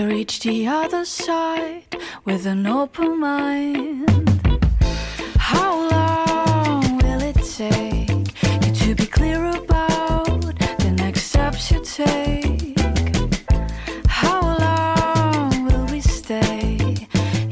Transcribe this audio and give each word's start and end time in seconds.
to 0.00 0.06
reach 0.06 0.40
the 0.40 0.66
other 0.66 1.04
side 1.04 1.84
with 2.24 2.46
an 2.46 2.66
open 2.66 3.20
mind. 3.20 4.08
How 5.36 5.72
long 5.90 6.96
will 7.02 7.20
it 7.20 7.36
take 7.44 8.32
you 8.64 8.72
to 8.72 8.94
be 8.94 9.04
clear 9.04 9.44
about 9.44 10.56
the 10.78 10.90
next 10.96 11.24
steps 11.24 11.70
you 11.70 11.82
take? 11.84 12.78
How 14.06 14.40
long 14.64 15.66
will 15.66 15.84
we 15.92 16.00
stay 16.00 16.78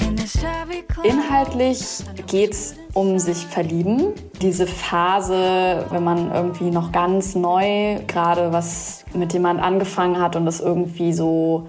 in 0.01 0.17
this 0.17 0.35
heavy? 0.37 0.85
Inhaltlich 1.05 2.03
geht's 2.29 2.77
um 2.95 3.19
sich 3.19 3.46
verlieben. 3.46 4.15
Diese 4.41 4.67
Phase, 4.67 5.85
wenn 5.91 6.03
man 6.03 6.33
irgendwie 6.33 6.71
noch 6.71 6.93
ganz 6.93 7.35
neu 7.35 7.99
gerade 8.07 8.55
was 8.55 9.05
mit 9.12 9.35
jemand 9.35 9.61
angefangen 9.61 10.19
hat 10.19 10.35
und 10.35 10.46
das 10.46 10.60
irgendwie 10.60 11.12
so 11.12 11.69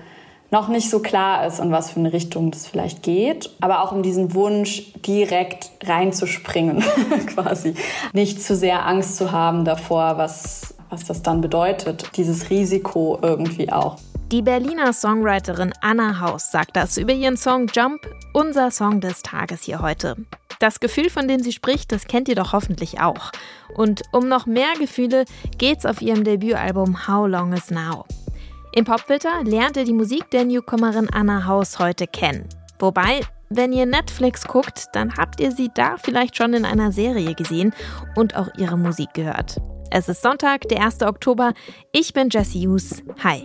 noch 0.52 0.68
nicht 0.68 0.90
so 0.90 1.00
klar 1.00 1.46
ist, 1.46 1.60
in 1.60 1.72
was 1.72 1.92
für 1.92 2.00
eine 2.00 2.14
Richtung 2.14 2.52
das 2.52 2.66
vielleicht 2.66 3.04
geht. 3.04 3.50
Aber 3.62 3.84
auch 3.84 3.92
um 3.92 4.04
diesen 4.04 4.34
Wunsch, 4.34 4.92
direkt 5.06 5.72
reinzuspringen, 5.84 6.84
quasi. 7.28 7.76
Nicht 8.14 8.42
zu 8.42 8.56
sehr 8.56 8.86
Angst 8.86 9.18
zu 9.18 9.32
haben 9.32 9.66
davor, 9.66 10.18
was, 10.18 10.74
was 10.90 11.06
das 11.06 11.22
dann 11.22 11.42
bedeutet. 11.42 12.12
Dieses 12.18 12.50
Risiko 12.50 13.20
irgendwie 13.22 13.72
auch. 13.72 13.98
Die 14.32 14.44
Berliner 14.44 14.94
Songwriterin 14.94 15.74
Anna 15.82 16.20
Haus 16.20 16.52
sagt 16.52 16.76
das 16.76 16.98
über 16.98 17.14
ihren 17.14 17.36
Song 17.36 17.66
Jump, 17.74 18.08
unser 18.32 18.70
Song 18.70 19.02
des 19.02 19.24
Tages 19.24 19.64
hier 19.64 19.82
heute. 19.82 20.18
Das 20.60 20.80
Gefühl, 20.80 21.10
von 21.10 21.28
dem 21.28 21.42
sie 21.42 21.52
spricht, 21.52 21.92
das 21.92 22.06
kennt 22.06 22.28
ihr 22.28 22.36
doch 22.36 22.54
hoffentlich 22.54 23.00
auch. 23.00 23.32
Und 23.76 24.04
um 24.12 24.28
noch 24.28 24.46
mehr 24.46 24.74
Gefühle 24.78 25.26
geht's 25.58 25.86
auf 25.86 26.02
ihrem 26.02 26.24
Debütalbum 26.24 27.08
How 27.08 27.28
Long 27.28 27.54
Is 27.54 27.72
Now. 27.72 28.06
Im 28.72 28.86
Popfilter 28.86 29.44
lernt 29.44 29.78
ihr 29.78 29.84
die 29.84 29.94
Musik 29.94 30.30
der 30.30 30.46
Newcomerin 30.46 31.10
Anna 31.12 31.46
Haus 31.48 31.80
heute 31.80 32.06
kennen. 32.06 32.48
Wobei, 32.78 33.22
wenn 33.50 33.74
ihr 33.74 33.86
Netflix 33.86 34.46
guckt, 34.46 34.86
dann 34.94 35.16
habt 35.18 35.40
ihr 35.40 35.52
sie 35.52 35.72
da 35.74 35.98
vielleicht 35.98 36.38
schon 36.38 36.54
in 36.54 36.66
einer 36.66 36.92
Serie 36.92 37.34
gesehen 37.34 37.74
und 38.16 38.36
auch 38.36 38.50
ihre 38.58 38.78
Musik 38.78 39.14
gehört. 39.14 39.58
Es 39.92 40.08
ist 40.08 40.22
Sonntag, 40.22 40.70
der 40.70 40.84
1. 40.86 41.02
Oktober. 41.02 41.54
Ich 41.92 42.14
bin 42.14 42.30
Jessie 42.30 42.68
Hughes. 42.68 43.02
Hi. 43.24 43.44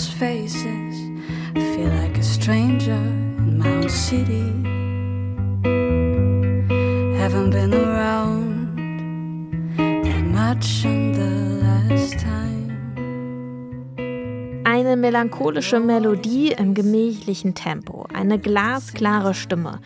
People's 0.00 0.08
faces. 0.18 1.10
I 1.54 1.60
feel 1.74 1.88
like 1.88 2.18
a 2.18 2.22
stranger 2.22 2.92
in 2.92 3.58
my 3.58 3.68
own 3.68 3.88
city. 3.88 4.52
Haven't 7.18 7.50
been 7.50 7.74
around 7.74 8.76
that 9.76 10.24
much 10.24 10.84
in 10.84 11.12
the 11.12 11.64
last 11.64 12.18
time. 12.18 12.70
Eine 14.64 14.96
melancholische 14.96 15.80
Melodie 15.80 16.52
im 16.52 16.74
gemächlichen 16.74 17.54
Tempo, 17.54 18.06
eine 18.12 18.38
glasklare 18.38 19.34
Stimme 19.34 19.80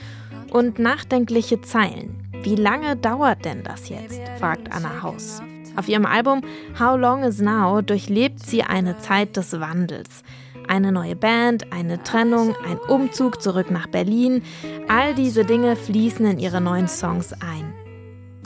und 0.53 0.79
nachdenkliche 0.79 1.61
Zeilen. 1.63 2.29
Wie 2.43 2.57
lange 2.57 2.97
dauert 2.97 3.45
denn 3.45 3.63
das 3.63 3.89
jetzt? 3.89 4.21
fragt 4.39 4.71
Anna 4.71 5.03
Haus. 5.03 5.41
Auf 5.77 5.89
ihrem 5.89 6.07
Album 6.07 6.43
How 6.79 6.97
Long 6.97 7.23
Is 7.23 7.41
Now 7.41 7.81
durchlebt 7.83 8.47
sie 8.47 8.63
eine 8.63 8.99
Zeit 8.99 9.37
des 9.37 9.59
Wandels. 9.59 10.23
Eine 10.69 10.93
neue 10.93 11.17
Band, 11.17 11.73
eine 11.73 12.03
Trennung, 12.03 12.55
ein 12.67 12.79
Umzug 12.89 13.43
zurück 13.43 13.71
nach 13.71 13.87
Berlin. 13.87 14.43
All 14.89 15.15
diese 15.15 15.45
Dinge 15.45 15.77
fließen 15.77 16.25
in 16.25 16.39
ihre 16.39 16.61
neuen 16.61 16.89
Songs 16.89 17.33
ein. 17.35 17.73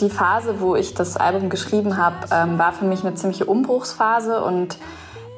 Die 0.01 0.11
Phase, 0.11 0.61
wo 0.61 0.77
ich 0.77 0.95
das 0.95 1.17
Album 1.17 1.49
geschrieben 1.49 1.97
habe, 1.97 2.29
ähm, 2.31 2.59
war 2.59 2.73
für 2.73 2.85
mich 2.85 3.05
eine 3.05 3.15
ziemliche 3.15 3.45
Umbruchsphase 3.45 4.43
und 4.43 4.79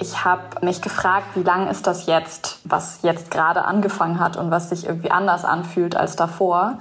ich 0.00 0.24
habe 0.24 0.64
mich 0.64 0.80
gefragt, 0.80 1.26
wie 1.34 1.42
lang 1.42 1.68
ist 1.68 1.86
das 1.86 2.06
jetzt, 2.06 2.60
was 2.64 3.00
jetzt 3.02 3.30
gerade 3.30 3.64
angefangen 3.64 4.18
hat 4.18 4.36
und 4.36 4.50
was 4.50 4.70
sich 4.70 4.86
irgendwie 4.86 5.10
anders 5.10 5.44
anfühlt 5.44 5.96
als 5.96 6.16
davor. 6.16 6.78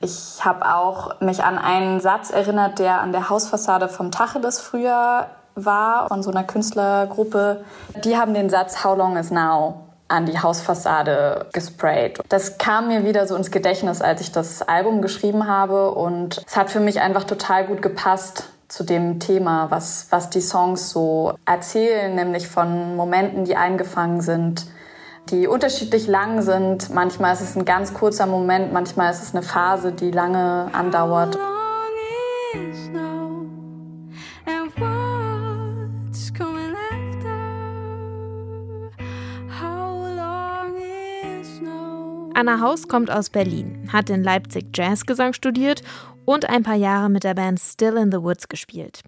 Ich 0.00 0.44
habe 0.44 0.74
auch 0.74 1.20
mich 1.20 1.42
an 1.42 1.58
einen 1.58 2.00
Satz 2.00 2.30
erinnert, 2.30 2.78
der 2.78 3.00
an 3.00 3.12
der 3.12 3.30
Hausfassade 3.30 3.88
vom 3.88 4.10
Tacheles 4.10 4.60
früher 4.60 5.26
war, 5.54 6.08
von 6.08 6.22
so 6.22 6.30
einer 6.30 6.44
Künstlergruppe. 6.44 7.64
Die 8.04 8.16
haben 8.16 8.34
den 8.34 8.50
Satz 8.50 8.84
How 8.84 8.96
long 8.96 9.16
is 9.16 9.30
now 9.30 9.86
an 10.08 10.26
die 10.26 10.38
Hausfassade 10.38 11.46
gesprayt. 11.52 12.20
Das 12.28 12.58
kam 12.58 12.88
mir 12.88 13.04
wieder 13.04 13.26
so 13.26 13.34
ins 13.34 13.50
Gedächtnis, 13.50 14.02
als 14.02 14.20
ich 14.20 14.30
das 14.30 14.62
Album 14.62 15.02
geschrieben 15.02 15.48
habe 15.48 15.90
und 15.90 16.42
es 16.46 16.56
hat 16.56 16.70
für 16.70 16.80
mich 16.80 17.00
einfach 17.00 17.24
total 17.24 17.66
gut 17.66 17.82
gepasst 17.82 18.44
zu 18.68 18.84
dem 18.84 19.20
Thema, 19.20 19.70
was, 19.70 20.06
was 20.10 20.30
die 20.30 20.40
Songs 20.40 20.90
so 20.90 21.34
erzählen, 21.44 22.14
nämlich 22.14 22.48
von 22.48 22.96
Momenten, 22.96 23.44
die 23.44 23.56
eingefangen 23.56 24.20
sind, 24.20 24.66
die 25.30 25.46
unterschiedlich 25.46 26.06
lang 26.06 26.42
sind. 26.42 26.90
Manchmal 26.90 27.34
ist 27.34 27.40
es 27.40 27.56
ein 27.56 27.64
ganz 27.64 27.94
kurzer 27.94 28.26
Moment, 28.26 28.72
manchmal 28.72 29.10
ist 29.10 29.22
es 29.22 29.34
eine 29.34 29.42
Phase, 29.42 29.92
die 29.92 30.10
lange 30.10 30.68
andauert. 30.72 31.38
Anna 42.34 42.60
Haus 42.60 42.86
kommt 42.86 43.10
aus 43.10 43.30
Berlin, 43.30 43.88
hat 43.90 44.10
in 44.10 44.22
Leipzig 44.22 44.66
Jazzgesang 44.74 45.32
studiert 45.32 45.82
und 46.26 46.50
ein 46.50 46.62
paar 46.62 46.74
Jahre 46.74 47.08
mit 47.08 47.24
der 47.24 47.32
Band 47.32 47.58
Still 47.58 47.96
in 47.96 48.12
the 48.12 48.22
Woods 48.22 48.48
gespielt. 48.48 49.00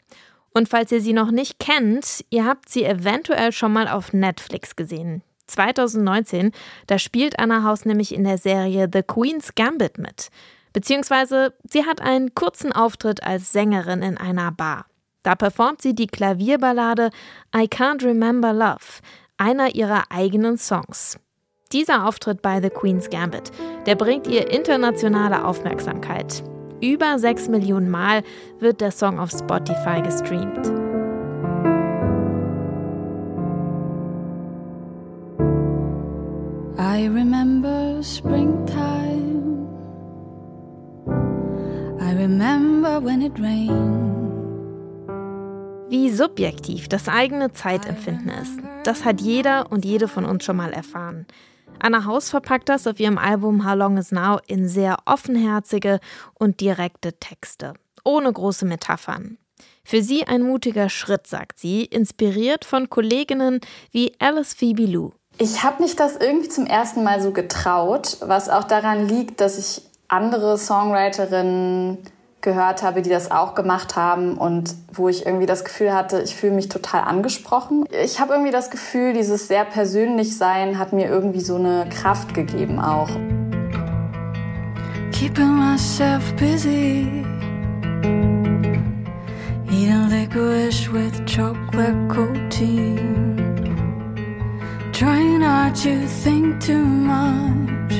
Und 0.54 0.70
falls 0.70 0.90
ihr 0.92 1.02
sie 1.02 1.12
noch 1.12 1.30
nicht 1.30 1.58
kennt, 1.58 2.24
ihr 2.30 2.46
habt 2.46 2.70
sie 2.70 2.84
eventuell 2.84 3.52
schon 3.52 3.72
mal 3.72 3.86
auf 3.86 4.14
Netflix 4.14 4.76
gesehen. 4.76 5.22
2019, 5.48 6.52
da 6.86 6.98
spielt 6.98 7.38
Anna 7.38 7.64
Haus 7.64 7.84
nämlich 7.84 8.14
in 8.14 8.24
der 8.24 8.38
Serie 8.38 8.88
The 8.92 9.02
Queen's 9.02 9.54
Gambit 9.54 9.98
mit. 9.98 10.28
Beziehungsweise 10.72 11.54
sie 11.68 11.84
hat 11.84 12.00
einen 12.00 12.34
kurzen 12.34 12.72
Auftritt 12.72 13.22
als 13.22 13.52
Sängerin 13.52 14.02
in 14.02 14.16
einer 14.16 14.52
Bar. 14.52 14.86
Da 15.22 15.34
performt 15.34 15.82
sie 15.82 15.94
die 15.94 16.06
Klavierballade 16.06 17.10
I 17.54 17.64
Can't 17.64 18.04
Remember 18.04 18.52
Love, 18.52 19.02
einer 19.36 19.74
ihrer 19.74 20.04
eigenen 20.10 20.56
Songs. 20.56 21.18
Dieser 21.72 22.06
Auftritt 22.06 22.40
bei 22.40 22.62
The 22.62 22.70
Queen's 22.70 23.10
Gambit, 23.10 23.50
der 23.86 23.94
bringt 23.94 24.26
ihr 24.26 24.50
internationale 24.50 25.44
Aufmerksamkeit. 25.44 26.42
Über 26.80 27.18
6 27.18 27.48
Millionen 27.48 27.90
Mal 27.90 28.22
wird 28.60 28.80
der 28.80 28.92
Song 28.92 29.18
auf 29.18 29.30
Spotify 29.30 30.00
gestreamt. 30.00 30.77
I 36.98 37.06
remember 37.06 38.02
springtime. 38.02 39.68
I 42.00 42.12
remember 42.12 43.00
when 43.00 43.22
it 43.22 43.38
rained. 43.38 44.08
Wie 45.88 46.10
subjektiv 46.10 46.88
das 46.88 47.08
eigene 47.08 47.52
Zeitempfinden 47.52 48.30
ist, 48.30 48.58
das 48.82 49.04
hat 49.04 49.20
jeder 49.20 49.70
und 49.70 49.84
jede 49.84 50.08
von 50.08 50.24
uns 50.24 50.44
schon 50.44 50.56
mal 50.56 50.72
erfahren. 50.72 51.28
Anna 51.78 52.04
Haus 52.04 52.30
verpackt 52.30 52.68
das 52.68 52.88
auf 52.88 52.98
ihrem 52.98 53.16
Album 53.16 53.64
How 53.64 53.76
Long 53.76 53.96
Is 53.96 54.10
Now 54.10 54.40
in 54.48 54.68
sehr 54.68 54.96
offenherzige 55.06 56.00
und 56.34 56.60
direkte 56.60 57.12
Texte, 57.12 57.74
ohne 58.02 58.32
große 58.32 58.66
Metaphern. 58.66 59.38
Für 59.84 60.02
sie 60.02 60.24
ein 60.24 60.42
mutiger 60.42 60.88
Schritt, 60.88 61.28
sagt 61.28 61.60
sie, 61.60 61.84
inspiriert 61.84 62.64
von 62.64 62.90
Kolleginnen 62.90 63.60
wie 63.92 64.14
Alice 64.18 64.52
Phoebe 64.52 64.86
Lou. 64.86 65.12
Ich 65.40 65.62
habe 65.62 65.84
mich 65.84 65.94
das 65.94 66.16
irgendwie 66.16 66.48
zum 66.48 66.66
ersten 66.66 67.04
Mal 67.04 67.22
so 67.22 67.30
getraut, 67.30 68.16
was 68.20 68.48
auch 68.48 68.64
daran 68.64 69.06
liegt, 69.06 69.40
dass 69.40 69.56
ich 69.56 69.82
andere 70.08 70.58
Songwriterinnen 70.58 71.98
gehört 72.40 72.82
habe, 72.82 73.02
die 73.02 73.10
das 73.10 73.30
auch 73.30 73.54
gemacht 73.54 73.94
haben 73.94 74.36
und 74.36 74.74
wo 74.92 75.08
ich 75.08 75.26
irgendwie 75.26 75.46
das 75.46 75.64
Gefühl 75.64 75.94
hatte, 75.94 76.20
ich 76.22 76.34
fühle 76.34 76.54
mich 76.54 76.68
total 76.68 77.02
angesprochen. 77.02 77.84
Ich 78.02 78.18
habe 78.18 78.32
irgendwie 78.32 78.50
das 78.50 78.70
Gefühl, 78.70 79.12
dieses 79.12 79.46
sehr 79.46 79.64
persönlich 79.64 80.36
sein 80.36 80.76
hat 80.76 80.92
mir 80.92 81.08
irgendwie 81.08 81.40
so 81.40 81.54
eine 81.54 81.88
Kraft 81.88 82.34
gegeben 82.34 82.80
auch. 82.80 83.10
Keeping 85.12 85.54
myself 85.54 86.34
busy. 86.34 87.24
Eating 89.70 90.08
licorice 90.08 90.92
with 90.92 91.12
chocolate 91.26 92.08
coating. 92.08 93.37
Trying 94.98 95.38
not 95.38 95.84
you 95.84 96.08
think 96.08 96.60
too 96.60 96.82
much 96.82 97.92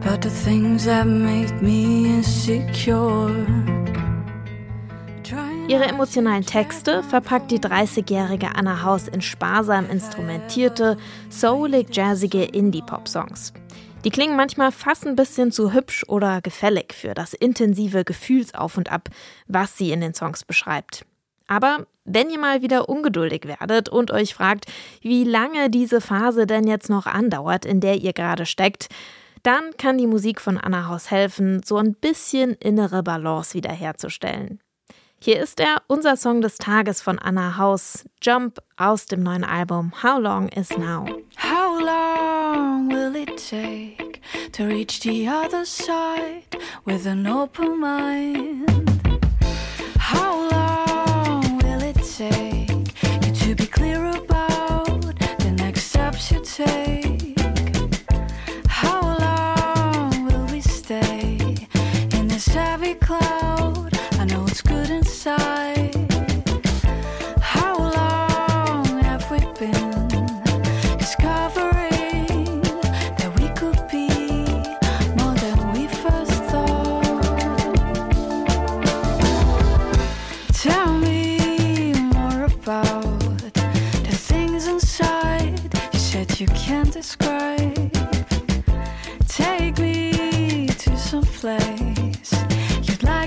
about 0.00 0.22
the 0.22 0.30
things 0.30 0.84
that 0.84 1.08
make 1.08 1.60
me 1.60 2.18
insecure. 2.18 3.34
Ihre 5.66 5.88
emotionalen 5.88 6.46
Texte 6.46 7.02
verpackt 7.02 7.50
die 7.50 7.58
30-jährige 7.58 8.54
Anna 8.54 8.84
Haus 8.84 9.08
in 9.08 9.22
sparsam 9.22 9.90
instrumentierte, 9.90 10.96
soulig 11.30 11.88
jazzige 11.96 12.44
Indie-Pop-Songs. 12.44 13.52
Die 14.04 14.10
klingen 14.10 14.36
manchmal 14.36 14.70
fast 14.70 15.04
ein 15.04 15.16
bisschen 15.16 15.50
zu 15.50 15.72
hübsch 15.72 16.04
oder 16.06 16.42
gefällig 16.42 16.94
für 16.94 17.14
das 17.14 17.34
intensive 17.34 18.04
Gefühlsauf 18.04 18.76
und 18.76 18.92
Ab, 18.92 19.08
was 19.48 19.76
sie 19.76 19.90
in 19.90 20.00
den 20.00 20.14
Songs 20.14 20.44
beschreibt. 20.44 21.04
Aber 21.50 21.84
wenn 22.04 22.30
ihr 22.30 22.38
mal 22.38 22.62
wieder 22.62 22.88
ungeduldig 22.88 23.44
werdet 23.44 23.88
und 23.88 24.12
euch 24.12 24.34
fragt, 24.34 24.66
wie 25.02 25.24
lange 25.24 25.68
diese 25.68 26.00
Phase 26.00 26.46
denn 26.46 26.66
jetzt 26.66 26.88
noch 26.88 27.06
andauert, 27.06 27.64
in 27.64 27.80
der 27.80 27.96
ihr 27.96 28.12
gerade 28.12 28.46
steckt, 28.46 28.88
dann 29.42 29.76
kann 29.76 29.98
die 29.98 30.06
Musik 30.06 30.40
von 30.40 30.58
Anna 30.58 30.86
Haus 30.86 31.10
helfen, 31.10 31.62
so 31.64 31.76
ein 31.78 31.94
bisschen 31.94 32.52
innere 32.54 33.02
Balance 33.02 33.54
wiederherzustellen. 33.54 34.60
Hier 35.18 35.40
ist 35.40 35.58
er, 35.58 35.82
unser 35.88 36.16
Song 36.16 36.40
des 36.40 36.56
Tages 36.56 37.02
von 37.02 37.18
Anna 37.18 37.56
Haus, 37.56 38.04
Jump 38.22 38.60
aus 38.76 39.06
dem 39.06 39.22
neuen 39.22 39.44
Album 39.44 39.92
How 40.02 40.20
Long 40.20 40.48
Is 40.50 40.70
Now. 40.78 41.04
How 41.36 41.80
long 41.80 42.88
will 42.90 43.16
it 43.20 43.36
take 43.36 44.20
to 44.52 44.64
reach 44.66 45.00
the 45.00 45.28
other 45.28 45.64
side 45.64 46.56
with 46.84 47.06
an 47.06 47.26
open 47.26 47.80
mind? 47.80 48.99
Will 52.20 52.26
it 52.26 52.68
take. 52.68 53.26
You 53.26 53.32
to 53.32 53.54
be 53.54 53.66
clear 53.66 54.06
about 54.06 54.29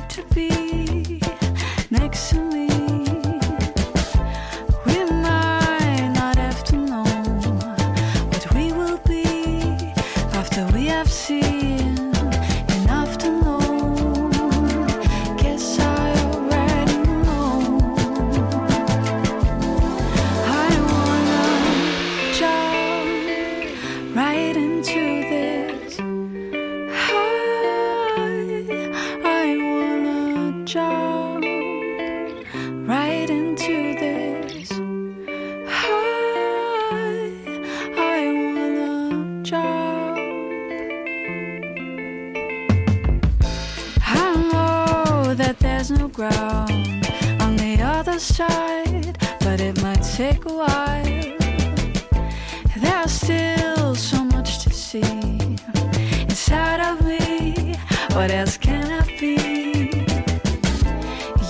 to 0.09 0.23
be 0.33 0.82
ground 46.29 47.05
on 47.41 47.55
the 47.57 47.77
other 47.81 48.17
side, 48.17 49.17
but 49.41 49.59
it 49.59 49.81
might 49.81 50.03
take 50.15 50.45
a 50.45 50.53
while. 50.61 51.03
There's 52.77 53.11
still 53.11 53.95
so 53.95 54.23
much 54.23 54.63
to 54.63 54.69
see 54.69 55.01
inside 56.29 56.79
of 56.89 56.95
me. 57.05 57.75
What 58.15 58.31
else 58.31 58.57
can 58.57 58.85
I 59.01 59.03
be? 59.19 59.35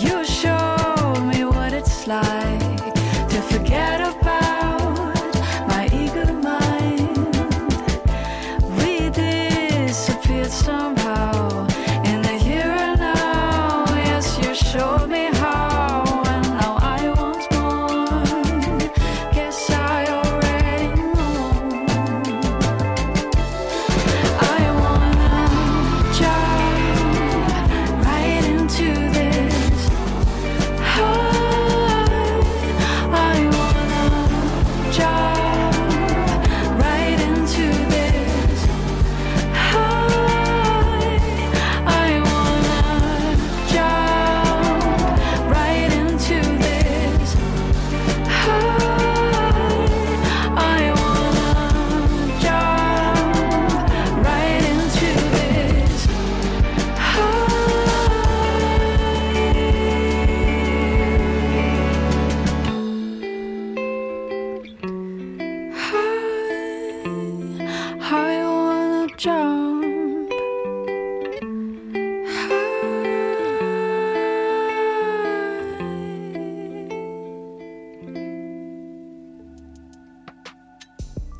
You 0.04 0.26
show 0.42 1.14
me 1.32 1.46
what 1.46 1.72
it's 1.74 2.08
like 2.08 2.94
to 3.34 3.40
forget 3.52 4.00
about 4.02 5.34
my 5.72 5.84
eager 6.02 6.32
mind. 6.50 7.36
We 8.78 9.10
disappeared 9.12 10.52
somehow 10.52 11.53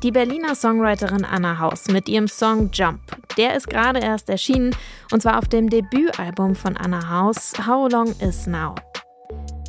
Die 0.04 0.12
Berliner 0.12 0.54
Songwriterin 0.54 1.24
Anna 1.24 1.58
Haus 1.58 1.88
mit 1.88 2.10
ihrem 2.10 2.28
Song 2.28 2.68
Jump. 2.74 3.00
Der 3.38 3.56
ist 3.56 3.70
gerade 3.70 4.00
erst 4.00 4.28
erschienen 4.28 4.76
und 5.10 5.22
zwar 5.22 5.38
auf 5.38 5.48
dem 5.48 5.70
Debütalbum 5.70 6.54
von 6.54 6.76
Anna 6.76 7.08
Haus, 7.08 7.54
How 7.66 7.90
Long 7.90 8.14
Is 8.20 8.46
Now. 8.46 8.74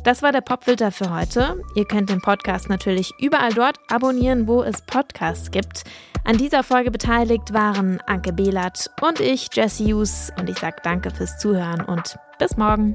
Das 0.04 0.22
war 0.22 0.32
der 0.32 0.42
Popfilter 0.42 0.92
für 0.92 1.10
heute. 1.10 1.62
Ihr 1.74 1.86
könnt 1.86 2.10
den 2.10 2.20
Podcast 2.20 2.68
natürlich 2.68 3.14
überall 3.18 3.54
dort 3.54 3.78
abonnieren, 3.88 4.46
wo 4.46 4.62
es 4.62 4.82
Podcasts 4.82 5.50
gibt. 5.50 5.84
An 6.24 6.36
dieser 6.36 6.62
Folge 6.62 6.90
beteiligt 6.90 7.54
waren 7.54 8.02
Anke 8.06 8.34
Behlert 8.34 8.90
und 9.00 9.20
ich, 9.20 9.48
Jesse 9.54 9.84
Hughes. 9.84 10.30
Und 10.38 10.50
ich 10.50 10.58
sage 10.58 10.76
danke 10.82 11.10
fürs 11.10 11.38
Zuhören 11.38 11.80
und 11.80 12.18
bis 12.38 12.58
morgen. 12.58 12.94